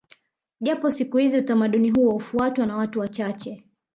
Japo 0.61 0.91
siku 0.91 1.17
hizi 1.17 1.37
utamaduni 1.37 1.89
huo 1.89 2.11
hufuatwa 2.11 2.65
na 2.65 2.77
watu 2.77 2.99
wachache 2.99 3.63